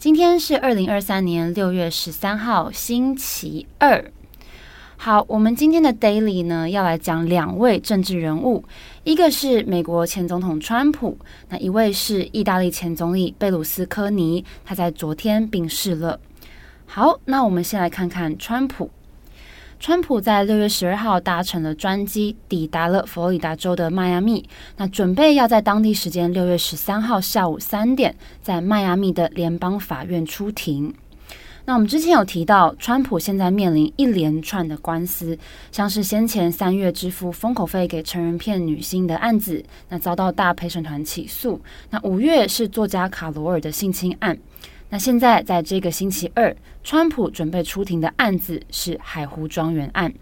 [0.00, 4.02] 今天是二零二三年六月十三号，星期二。
[4.96, 8.64] 好，我们今天的 Daily 呢，要来讲两位政治人物，
[9.04, 11.18] 一个是美国前总统川普，
[11.50, 16.18] 那一位是意大利前总理贝鲁斯科尼，他在昨天病逝了。
[16.86, 18.90] 好，那我们先来看看川普。
[19.80, 24.46] 川普在六月十二号搭乘了专机，抵达了佛罗里达州的迈阿密。
[24.76, 30.92] 那准备要在当地时间六月十三号下午三点，在迈阿密的联邦法院出庭。
[31.64, 35.38] 那我们之前有提到，川普现在面临一连串的官司，
[35.72, 41.58] 像是先前三月支付封口费给成人片女星的案子，那遭到大陪审团起诉。
[41.88, 44.38] 那五月是作家卡罗尔的性侵案。
[44.90, 50.12] 那现在在这个星期二，川普准备出庭的案子是海湖庄园案。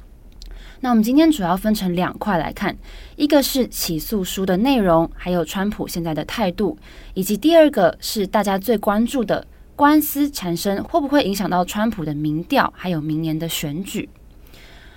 [0.80, 2.77] 那我们今天主要分成两块来看，
[3.16, 6.78] 一个是起诉书的内容，还有川普现在的态度，
[7.14, 9.44] 以及第二个是大家最关注的
[9.75, 14.08] 官司缠身会不会影响到川普的民调，还有明年的选举。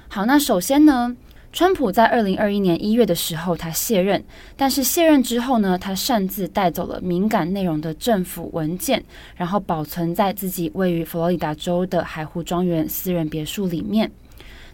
[0.10, 1.16] 好，那首先呢，
[1.54, 4.24] 川普在二零二一年一月的时候，他卸任，
[4.56, 9.04] 但是卸任之后呢，他擅自带走了敏感内容的政府文件，
[9.36, 14.10] 然后保存在自己位于佛罗里达州的海湖庄园私人别墅里面。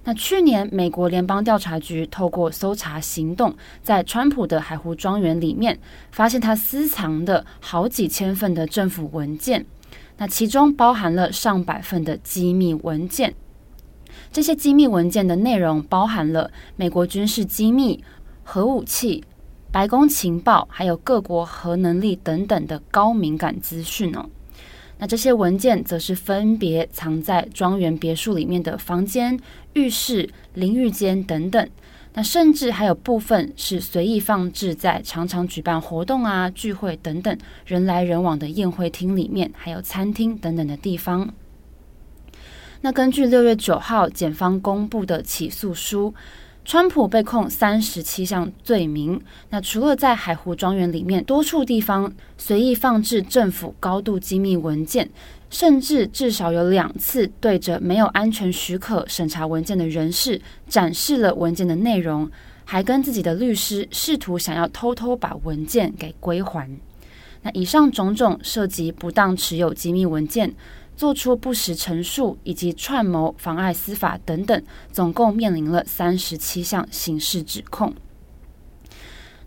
[0.04, 5.78] 那去年，美国联邦调查局透过搜查行动，在川普的海湖庄园里面，
[6.12, 9.66] 发现他私藏的好几千份的政府文件，
[10.18, 13.34] 那其中包含了上百份的机密文件。
[14.32, 18.04] 这些机密文件的内容包含了美国军事机密、
[18.44, 19.24] 核武器、
[19.72, 24.26] 白宫情报，还有各国核能力等等的高敏感资讯哦。
[25.00, 29.40] 那这些文件则是分别藏在庄园别墅里面的房间、
[29.74, 31.70] 浴室、淋浴间等等。
[32.14, 41.32] 那甚至还有部分是随意放置在常常举办活动啊、聚会等等人来人往的宴会厅里面，还有餐厅等等的地方。
[42.88, 46.14] 那根据六月九号检方公布的起诉书，
[46.64, 49.22] 川普被控三十七项罪名。
[49.50, 55.10] 那除了在海湖庄园里面多处地方随意放置政府高度机密文件，
[55.50, 62.32] 甚至至少有两次对着没有安全许可审查文件的人士展示了文件的内容，
[62.64, 66.72] 还跟自己的律师试图想要偷偷把文件给归还。
[67.42, 70.56] 那以上种种涉及不当持有机密文件。
[70.98, 77.94] 做出不实陈述以及串谋妨碍司法等等，总共面临了三十七项刑事指控。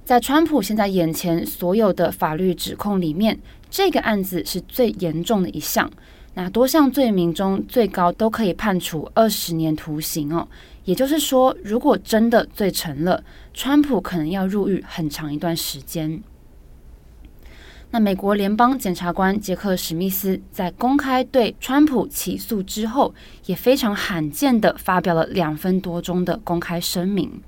[0.04, 3.38] 在川普现在眼前所有的法律指控里面，
[3.68, 5.90] 这个案子是最严重的一项。
[6.34, 10.46] 那多项罪名中最高都可以判处二十年徒刑哦。
[10.84, 13.22] 也就是说，如果真的罪成了，
[13.52, 16.22] 川普可能要入狱很长一段时间。
[17.92, 23.12] 那美国联邦检察官杰克·史密斯在公开对川普起诉之后，
[23.46, 27.42] 也非常罕见地发表了两分多钟的公开声明。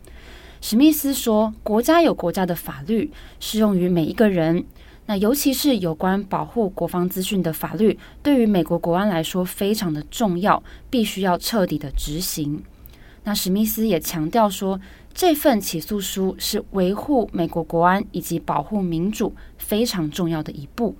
[0.60, 4.64] 史密斯说：“国家有国家的法律，适用于每一个人。
[5.06, 10.60] 那尤其是有关保护国防资讯的法律，对于美国国安来说非常的重要，
[10.90, 12.60] 必须要彻底的执行。”
[13.24, 14.80] 那史密斯也强调说，
[15.14, 20.96] 这份起诉书是维护美国国安以及保护民主非常重要的一步。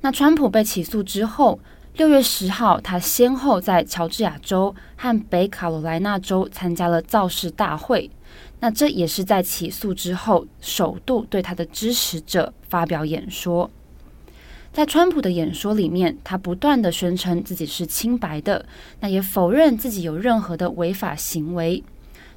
[0.00, 1.58] 那川普被起诉之后，
[1.94, 8.10] 六月十号，他先后在乔治亚州和北卡罗来纳州参加了造势大会。
[8.60, 13.70] 那这也是在起诉之后首度对他的支持者发表演说。
[14.72, 18.64] 在川普的演说里面，他不断地宣称自己是清白的，
[19.00, 21.82] 那也否认自己有任何的违法行为。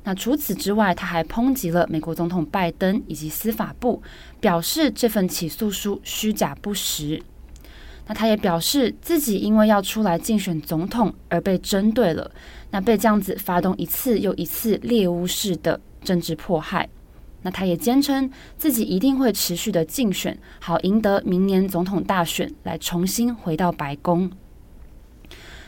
[0.03, 4.01] 那除此之外，他还抨击了美国总统拜登以及司法部，
[4.39, 7.21] 表示这份起诉书虚假不实。
[8.07, 12.31] 那他也表示自己因为要出来竞选总统而被针对了，
[12.71, 16.89] 那被这样子发动一次又一次猎巫式的政治迫害。
[17.44, 24.30] 那他也坚称自己一定会持续的竞选，好赢得明年总统大选，来重新回到白宫。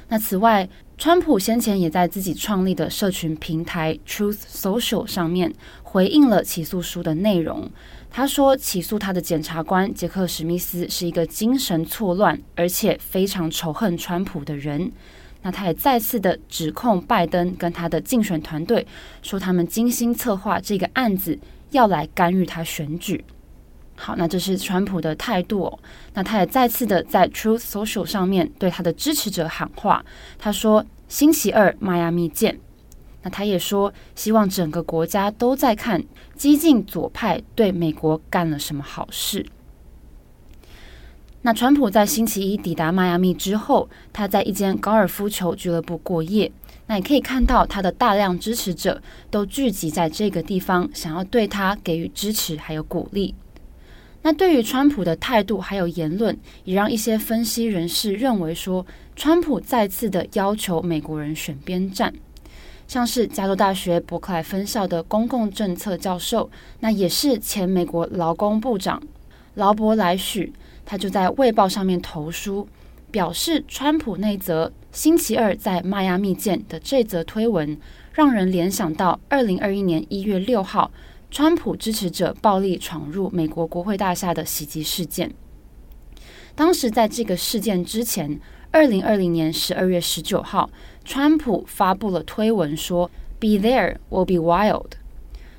[0.09, 0.67] 那此外，
[1.03, 5.53] 川普先前也在自己创立的社群平台 Truth Social 上面
[5.83, 7.69] 回应了起诉书的内容。
[8.09, 14.89] 他说，起诉他的检察官杰克·史密斯是一个精神错乱而且非常仇恨川普的人。
[15.41, 18.87] 那他也再次的指控拜登跟他的竞选团队，
[19.21, 21.37] 说他们精心策划这个案子，
[21.71, 23.21] 要来干预他选举。
[23.95, 25.79] 好，那这是川普的态度哦。
[26.13, 30.03] 那他也再次的在 Truth Social 上面对他的支持者喊话，
[30.37, 32.59] 他说：“星期二，迈阿密见。”
[33.21, 36.03] 那他也说，希望整个国家都在看
[36.35, 39.45] 激进左派对美国干了什么好事。
[41.43, 46.51] 那川普在星期一抵达迈阿密之后，他在一间高尔夫球俱乐部过夜。
[46.85, 49.01] 那也可以看到他的大量支持者
[49.31, 53.33] 都聚集在这个地方，想要对他给予支持还有鼓励。
[54.23, 58.85] 那对于川普的态度还有言论，也让一些分析人士认为说，
[59.15, 62.11] 川普再次的要求美国人选边站。
[62.87, 66.49] 像是加州大学伯克莱分校的公共政策教授，
[66.79, 69.01] 那也是前美国劳工部长
[69.55, 70.53] 劳勃莱许，
[70.85, 72.67] 他就在《卫报》上面投书，
[73.11, 77.77] 表示川普那则星期二在迈阿密见的这则推文，
[78.13, 80.91] 让人联想到二零二一年一月六号
[81.33, 85.33] 川普支持者暴力闯入美国国会大厦的袭击事件。
[86.53, 88.39] 当时在这个事件之前，
[88.69, 90.69] 二零二零年十二月十九号。
[91.03, 93.09] 川普发布了推文说
[93.39, 94.91] ：“Be there will be wild。”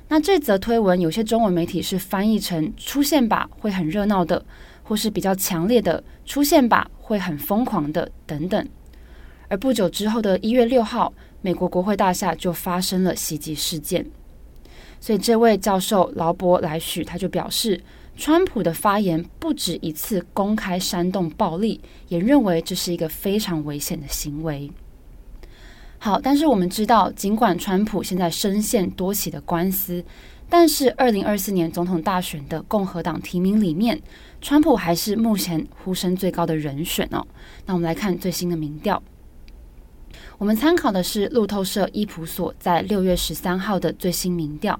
[0.07, 4.45] 那这则推文有些中文媒体是翻译成“出现吧，会很热闹的”，
[4.81, 8.65] 或是比较强烈的“出现吧，会很疯狂的”等等。
[9.49, 14.05] 而不久之后的一月六号，美国国会大厦就发生了袭击事件。
[15.05, 17.79] 所以，这位教授劳勃莱许他就表示，
[18.17, 24.71] 川普的发言不止一次公开煽动暴力，也认为这是一个非常危险的行为。
[25.99, 30.03] 好，但是我们知道，尽管川普现在深陷多起的官司，
[30.49, 34.01] 但是二零二四年总统大选的共和党提名里面，
[34.41, 37.23] 川普还是目前呼声最高的人选哦。
[37.67, 39.03] 那我们来看最新的民调，
[40.39, 44.75] 我们参考的是路透社伊普索在六月十三号的最新民调。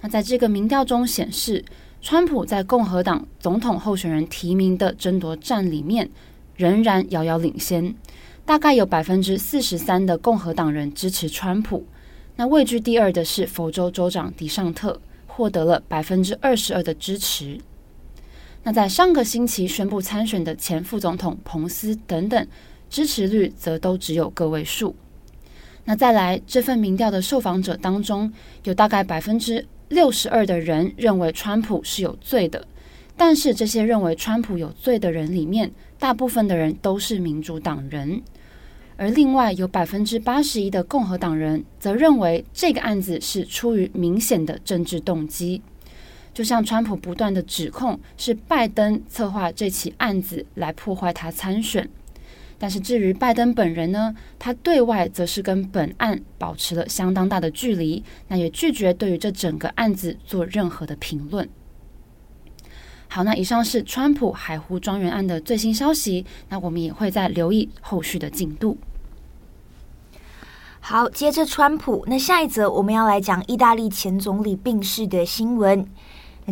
[0.00, 1.64] 那在这个民调中显示，
[2.00, 6.08] 川普在共和党总统候选人提名的争夺战里面，
[6.56, 7.94] 仍然遥遥领先。
[8.44, 11.84] 大概有百分之四十三的共和党人支持川普，
[12.36, 17.60] 那位居第二的是佛州州长迪尚特，获得了百分之二十二的支持。
[18.62, 22.46] 那在上个星期宣布参选的前副总统彭斯等等，
[22.88, 24.96] 支持率则都只有个位数。
[25.84, 28.32] 那再来这份民调的受访者当中，
[28.64, 32.66] 有大概百分之六十二的人认为川普是有罪的，
[33.16, 38.22] 但是这些认为川普有罪的人里面，大部分的人都是民主党人。
[38.96, 45.62] 而另外有百分之八十一的共和党人则认为这个案子是出于明显的政治动机，
[46.34, 51.88] 就像川普不断的指控是拜登策划这起案子来破坏他参选。
[52.58, 61.48] 但是至于拜登本人呢，他对外则是跟本案保持了相当大的距离，那也拒绝对于这整个案子做任何的评论。
[63.06, 68.76] 好，那以上是川普海湖庄园案的最新消息，那我们也会再留意后续的进度。
[70.80, 75.86] 好，接着川普，那下一则我们要来讲意大利前总理病逝的新闻。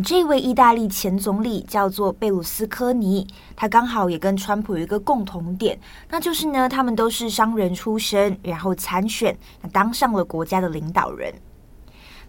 [0.03, 11.33] 这位意大利前总理叫做贝鲁斯科尼，他刚好也跟川普有一个共同点，那就是呢，他们都是商人出身，然后参选，那当上了国家的领导人。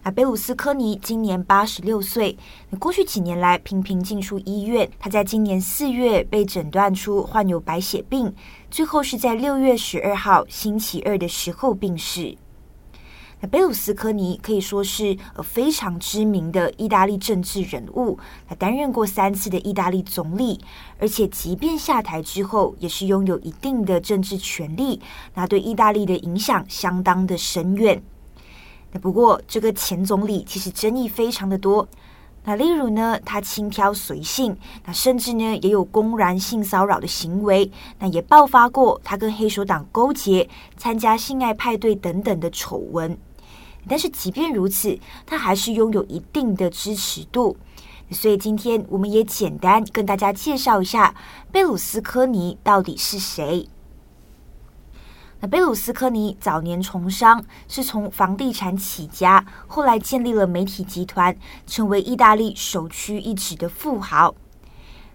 [0.01, 2.35] 那贝鲁斯科尼今年八十六岁，
[2.79, 8.33] 过去几年来频频进出医院，他在今年四月被诊断出患有白血病。
[8.71, 12.35] 最后是在六月十二号星期二的时候病逝。
[13.41, 20.59] 那贝鲁斯科尼可以说是呃非常知名的意大利政治人物，他担任过三次的意大利总理，
[20.99, 24.99] 而且即便下台之后，也是拥有一定的政治权力，
[25.35, 28.03] 那对意大利的影响相当的深远。
[28.91, 31.87] 那不过这个前总理其实争议非常的多。
[32.45, 37.69] 那例如呢，他轻佻随性，那甚至呢也有公然性骚扰的行为，
[37.99, 43.17] 那也爆发过他跟黑手党勾结、参加性爱派对等等的丑闻。
[43.87, 47.57] 但是即便如此，他还是拥有一定的支持度。
[48.11, 51.13] 所以今天我们也简单跟大家介绍一下
[51.51, 53.67] 贝鲁斯科尼到底是谁。
[55.41, 64.35] 那贝鲁斯科尼早年从商，是从房地产起家，后来建立了媒体集团，成为意大利首屈一指的富豪。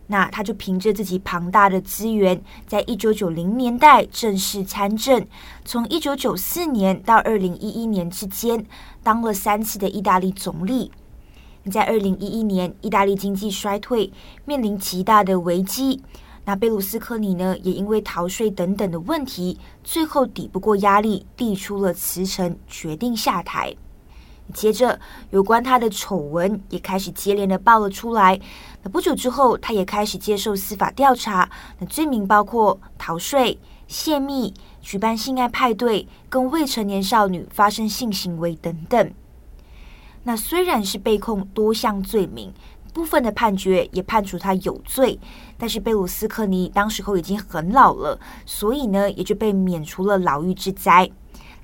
[0.07, 5.27] 那他就凭着自己庞大的资源，在一九九零年代正式参政，
[5.65, 8.67] 从一九九四年到二零一一年之间，
[9.03, 10.93] 当了三次的意大利总理。
[11.71, 14.13] 在二零一一年，意大利经济衰退，
[14.45, 16.03] 面临极大的危机。
[16.45, 23.75] 那贝鲁斯科尼呢，也因为逃税等等的问题，最后抵不过压力，递出了辞呈，决定下台。
[24.53, 24.99] 接着，
[25.31, 28.39] 有关他的丑闻也开始接连的爆了出来。
[28.83, 31.49] 那不久之后，他也开始接受司法调查。
[31.79, 33.59] 那罪名包括逃税、
[33.89, 39.13] 泄密、举办性爱派对、跟未成年少女发生性行为等等。
[40.25, 42.53] 那虽然是被控多项罪名，
[42.93, 45.19] 部分的判决也判处他有罪，
[45.59, 51.11] 但是贝鲁斯科尼当时候已经很老了，所以呢也就被免除了牢狱之灾。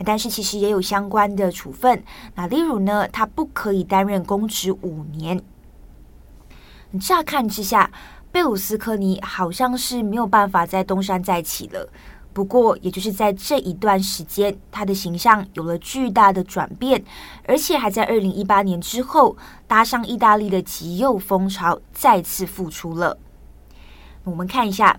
[0.05, 2.03] 但是其实也有相关的处分，
[2.35, 5.43] 那例如呢，他不可以担任公职五年。
[7.01, 7.91] 乍看之下，
[8.33, 11.89] 贝鲁斯科尼好像是没有办法再东山再起了。
[12.33, 17.05] 不过，也就是在这一段时间，他的形象有了巨大的转变，
[17.45, 23.19] 而且还在二零一八年之后搭上意大利的极右风潮，再次复出了。
[24.23, 24.99] 我们看一下，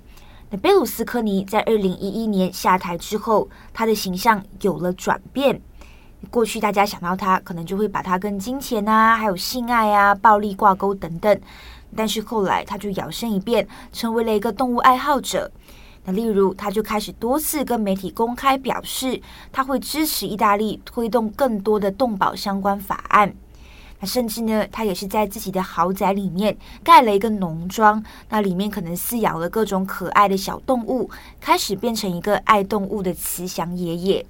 [0.54, 5.62] 那贝鲁斯科尼在二零一一年下台之后，他的形象有了转变。
[6.30, 11.40] 过去大家想到他，可能就会把他跟金钱啊，还有性爱啊、暴力挂钩等等。
[11.96, 15.50] 但是后来他就摇身一变，成为了一个动物爱好者。
[16.04, 19.22] 那例如，他就开始多次跟媒体公开表示，
[19.54, 23.34] 他会支持意大利推动更多的动保相关法案。
[24.06, 34.26] 甚至呢，他也是在自己的豪宅里面盖了一个农庄，那里面可能饲养了各种可爱的小动物，开始变成一个爱动物的慈祥爷爷。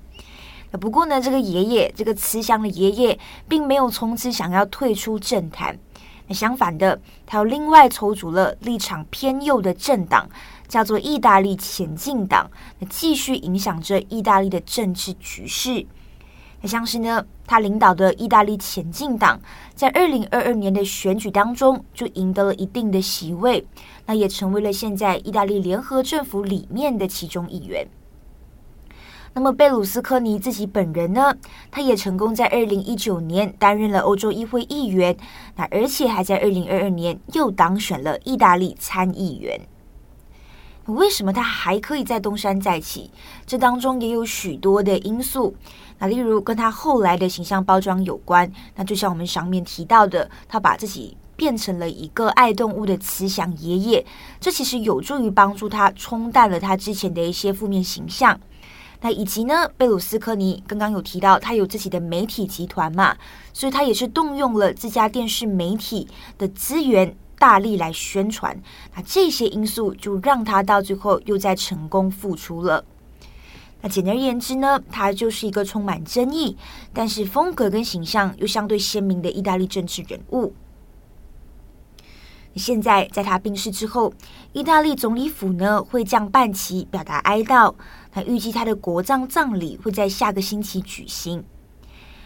[0.79, 5.77] 不过呢，这个爷爷，这个慈祥的爷爷，并没有从此想要退出政坛。
[6.27, 10.29] 那相反的，他又另外筹组了立场偏右的政党。
[10.71, 12.49] 叫做意大利前进党，
[12.79, 15.85] 那继续影响着意大利的政治局势。
[16.67, 19.39] 像是呢，他领导的意大利前进党，
[19.73, 23.65] 在二零二二年的选举当中就赢得了一定的席位，
[24.05, 27.87] 那也成为了现在意大利联合政府里面的其中一员。
[29.33, 31.33] 那么贝鲁斯科尼自己本人呢，
[31.71, 35.15] 他也成功在二零一九年担任了欧洲议会议员，
[35.55, 39.59] 那而且还在二零二二年又当选了意大利参议员。
[40.85, 43.09] 为什么他还可以再东山再起？
[43.45, 45.55] 这当中也有许多的因素。
[45.99, 48.51] 那例如跟他后来的形象包装有关。
[48.75, 54.05] 那就像我们上面提到的，他把自己变成了一个爱动物的慈祥爷爷，
[54.39, 58.39] 这其实有助于帮助他冲淡了他之前的一些负面形象。
[59.03, 63.15] 那以及呢，贝鲁斯科尼刚刚有提到，他有自己的媒体集团嘛，
[63.53, 66.07] 所以他也是动用了这家电视媒体
[66.37, 67.15] 的资源。
[67.41, 68.55] 大力来宣传，
[68.95, 72.85] 那这些因素就让他到最后又再成功复出了。
[73.81, 76.55] 那简而言之呢，他就是一个充满争议，
[76.93, 80.53] 但是风格跟形象又相对鲜明的意大利政治人物。
[82.55, 84.13] 现在在他病逝之后，
[84.53, 87.73] 意大利总理府呢会降半旗表达哀悼。
[88.13, 91.43] 那预计他的国葬葬礼会在下个星期举行。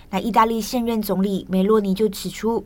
[0.09, 2.65] 那意大利现任总理梅洛尼就指出。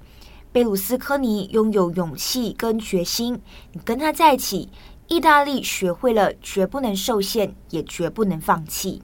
[0.51, 3.39] 贝鲁斯科尼拥有勇气跟决心，
[3.71, 4.67] 你跟他在一起，
[5.07, 9.03] 意大利学会了绝不能受限，也绝不能放弃。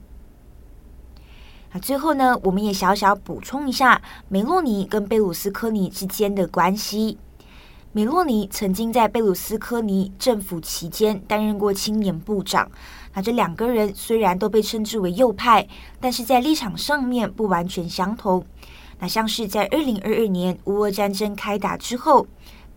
[1.72, 7.16] 那最后呢，我们也小小补充一下梅洛尼跟贝鲁斯科尼之间的关系。
[7.92, 12.68] 梅洛尼曾经在贝鲁斯科尼政府期间担任过青年部长。
[13.14, 15.66] 那这两个人虽然都被称之为右派，
[16.00, 18.44] 但是在立场上面不完全相同。
[18.98, 22.26] 那像是在二零二二年乌俄战争开打之后，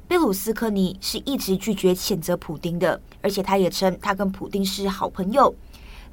[0.08, 5.56] 贝鲁斯科尼是一直拒绝谴责普丁的，而且他也称他跟普丁是好朋友。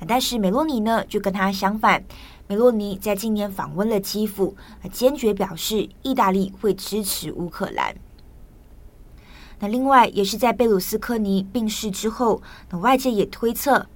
[0.06, 2.04] 但是梅洛尼呢，就跟他相反，
[2.46, 4.54] 梅洛尼在今年访问了基辅，
[4.92, 7.96] 坚决表示意大利会支持乌克兰。
[9.58, 13.86] 那另外也是在贝鲁斯科尼病逝之后，那外界也推测。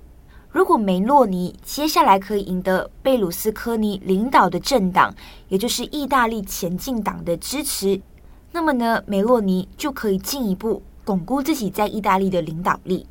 [0.53, 5.15] 如果梅洛尼接下来可以赢得贝鲁斯科尼领导的政党，
[5.49, 8.01] 也就是意大利前进党的支持，
[8.51, 13.07] 那么呢，梅洛尼就可以进一步巩固自己在意大利的领导力。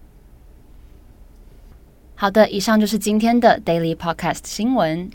[2.15, 5.10] 好的，以上就是今天的 Daily Podcast 新闻。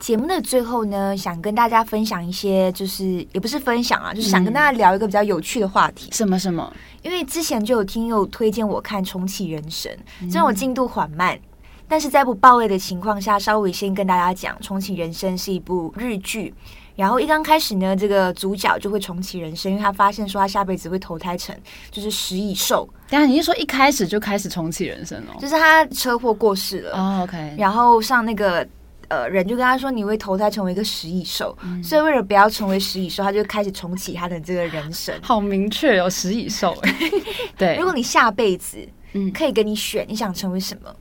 [0.00, 6.08] 节目的最后呢，想跟大家分享一些，就是也不是分享啊，就是想跟大家聊一个比较有趣的话题。
[6.12, 6.72] 什么什么？
[7.02, 9.92] 因为之前就有听友推荐我看《重启人生》，
[10.30, 11.38] 虽然我进度缓慢。
[11.88, 16.52] 但是在不爆雷的情况下，稍微先跟大家讲，《重启人生》是一部日剧。
[16.94, 21.56] 然后一刚开始呢，这个主角就会重启人生，因为他发现说他下辈子会投胎成
[21.92, 22.88] 就是食蚁兽。
[23.08, 25.38] 等下你是说一开始就开始重启人生哦？
[25.40, 26.98] 就是他车祸过世了。
[26.98, 27.54] 哦，OK。
[27.56, 28.66] 然后上那个
[29.06, 35.14] 呃人就跟他说，你会投胎成为一个食蚁兽，嗯、所以为了不要成为食蚁兽，他就开始重启他的这个人生。
[35.22, 36.94] 好明确有食蚁兽哎。
[37.56, 38.76] 对，如果你下辈子
[39.12, 40.92] 嗯可以给你选，你想成为什么？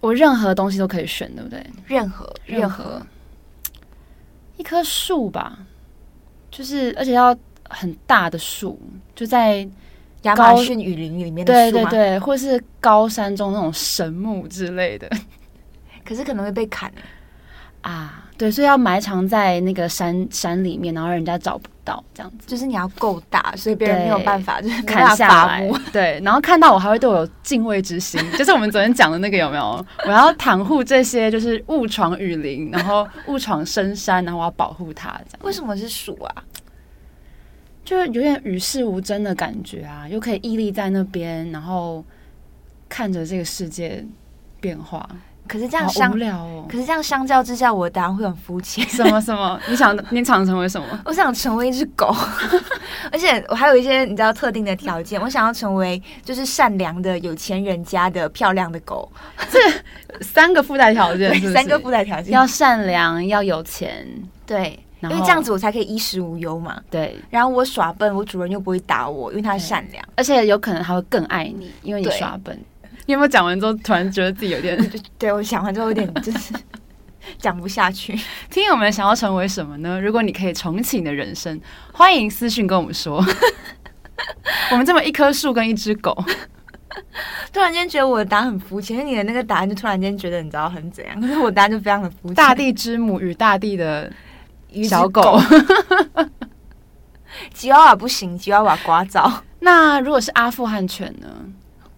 [0.00, 1.64] 我任何东西都可以选，对不对？
[1.86, 3.00] 任何任何，
[4.56, 5.58] 一棵树吧，
[6.50, 7.36] 就是而且要
[7.68, 8.80] 很大的树，
[9.14, 9.68] 就在。
[10.24, 15.08] 亚马逊雨林里面的树对对对，或是高山中那种神木之类的，
[16.04, 16.92] 可是可能会被砍
[17.82, 18.24] 啊。
[18.36, 22.46] 对，所以要埋藏在那个山山里面，然后人家找不到，这样子。
[22.46, 25.70] 就是你要够大，所以别人没有办法，就是砍下来。
[25.92, 29.84] 对，然后看到我还会对我有敬畏之心， 就是我们昨天讲的那个有没有？
[30.06, 35.10] 我要袒护这些，就是误闯雨林，然后误闯深山，然后我要保护它。
[35.28, 36.42] 这样为什么是鼠啊？
[37.84, 42.02] 就是有点与世无争的感觉啊，又可以屹立在那边，然后
[42.88, 44.02] 看着这个世界
[44.62, 45.06] 变化。
[45.50, 46.64] 可是这样相哦。
[46.68, 48.88] 可是这样相较之下，我的答案会很肤浅。
[48.88, 49.58] 什么什么？
[49.68, 50.86] 你想你想成为什么？
[51.04, 52.14] 我想成为一只狗，
[53.10, 55.20] 而且我还有一些你知道特定的条件。
[55.20, 59.10] 我想要成为就是善良的有钱人家的漂亮的狗。
[59.50, 59.58] 这
[60.22, 61.52] 三个附带条件 是是？
[61.52, 64.06] 三个附带条件：要善良，要有钱，
[64.46, 64.78] 对。
[65.02, 66.78] 因为这样子我才可以衣食无忧嘛。
[66.90, 72.60] 对，然后我耍笨，我主人又不会打我，因为他善良，而且有可能他会更爱你，因为你耍笨。
[73.10, 74.78] 你有没有讲完之后突然觉得自己有点？
[75.18, 76.54] 对，我讲完之后有点 就是
[77.38, 78.16] 讲不下去。
[78.48, 80.00] 听友们想要成为什么呢？
[80.00, 81.60] 如果你可以重启你的人生，
[81.92, 83.16] 欢迎私讯跟我们说。
[84.70, 86.16] 我们这么一棵树跟一只狗，
[87.52, 92.34] 突然间觉得我的答案很肤浅，你的那个答案就突然间觉得你知道很怎样，可是我答案就非常的肤浅。
[92.36, 94.08] 大地之母与大地的。
[94.88, 95.36] 小狗，
[97.52, 99.28] 吉娃娃不行，吉娃娃刮噪。
[99.58, 101.26] 那如果是阿富汗犬呢？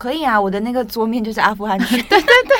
[0.02, 1.96] 可以啊，我的那个桌面就是阿富汗犬。
[2.08, 2.56] 对 对对，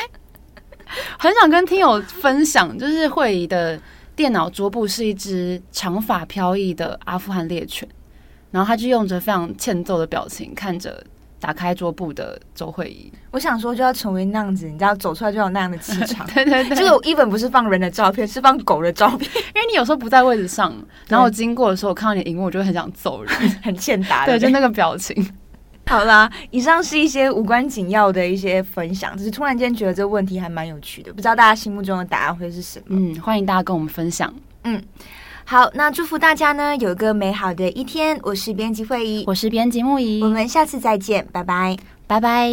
[1.19, 3.77] 很想跟听友分享，就是会议的
[4.15, 7.85] 电脑桌布是一只长发飘逸的阿富汗猎犬，
[8.51, 11.03] 然后他就用着非常欠揍的表情看着。
[11.43, 16.25] 打开桌布的周慧仪，我想说就要成为那样子，你知道走出来就有那样的气场。
[16.33, 19.29] 对对对，这个一本不是放人的照片，是放狗的照片。
[19.53, 20.73] 因为你有时候不在位置上，
[21.09, 24.25] 然后我经过的时候，我看到你的荧幕，我就会很想揍人， 很欠打。
[24.25, 25.21] 对，就那个表情。
[25.85, 32.85] 好啦，以上是一些无关紧要的一些分享，只是突然间觉得这个问题还蛮有趣的，不知道大家心目中的答案会是什么？
[32.89, 34.33] 嗯，欢迎大家跟我们分享。
[34.63, 34.81] 嗯，
[35.45, 38.17] 好，那祝福大家呢有一个美好的一天。
[38.23, 42.49] 我是编辑会议，我是编辑木仪，我们下次再见，拜拜，拜拜。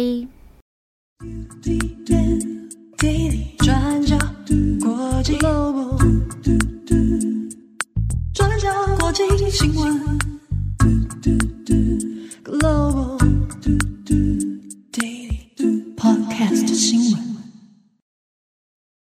[12.43, 13.20] Global Global
[15.95, 17.30] Podcast 新闻。